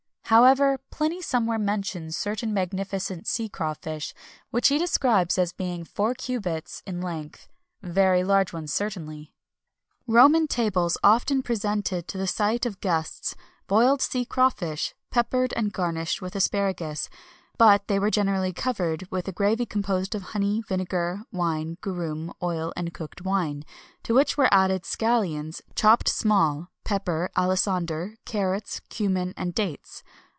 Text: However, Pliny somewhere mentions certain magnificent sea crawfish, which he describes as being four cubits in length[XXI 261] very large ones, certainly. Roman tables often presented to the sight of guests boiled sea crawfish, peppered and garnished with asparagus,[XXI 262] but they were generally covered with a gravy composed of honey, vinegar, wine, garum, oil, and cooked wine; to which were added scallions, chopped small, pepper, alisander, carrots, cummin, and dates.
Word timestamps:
However, 0.25 0.79
Pliny 0.91 1.21
somewhere 1.21 1.59
mentions 1.59 2.15
certain 2.15 2.53
magnificent 2.53 3.27
sea 3.27 3.49
crawfish, 3.49 4.13
which 4.49 4.69
he 4.69 4.77
describes 4.77 5.37
as 5.37 5.51
being 5.51 5.83
four 5.83 6.13
cubits 6.15 6.81
in 6.87 7.01
length[XXI 7.01 7.33
261] 7.81 7.93
very 7.93 8.23
large 8.23 8.53
ones, 8.53 8.71
certainly. 8.73 9.33
Roman 10.07 10.47
tables 10.47 10.97
often 11.03 11.43
presented 11.43 12.07
to 12.07 12.17
the 12.17 12.27
sight 12.27 12.65
of 12.65 12.79
guests 12.79 13.35
boiled 13.67 14.01
sea 14.01 14.23
crawfish, 14.23 14.95
peppered 15.09 15.51
and 15.57 15.73
garnished 15.73 16.21
with 16.21 16.33
asparagus,[XXI 16.37 17.09
262] 17.09 17.27
but 17.57 17.87
they 17.87 17.99
were 17.99 18.09
generally 18.09 18.53
covered 18.53 19.05
with 19.11 19.27
a 19.27 19.31
gravy 19.33 19.65
composed 19.65 20.15
of 20.15 20.21
honey, 20.23 20.63
vinegar, 20.67 21.23
wine, 21.33 21.77
garum, 21.83 22.33
oil, 22.41 22.71
and 22.77 22.93
cooked 22.93 23.21
wine; 23.23 23.63
to 24.01 24.13
which 24.15 24.37
were 24.37 24.51
added 24.51 24.83
scallions, 24.83 25.61
chopped 25.75 26.07
small, 26.09 26.69
pepper, 26.83 27.29
alisander, 27.37 28.15
carrots, 28.25 28.81
cummin, 28.89 29.33
and 29.37 29.53
dates. 29.53 30.01